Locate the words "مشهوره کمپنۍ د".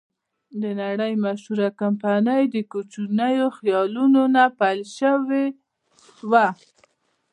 1.25-2.55